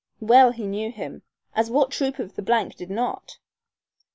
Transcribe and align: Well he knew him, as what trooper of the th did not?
Well 0.19 0.51
he 0.51 0.65
knew 0.65 0.91
him, 0.91 1.21
as 1.55 1.69
what 1.69 1.91
trooper 1.91 2.23
of 2.23 2.33
the 2.33 2.41
th 2.41 2.75
did 2.75 2.89
not? 2.89 3.37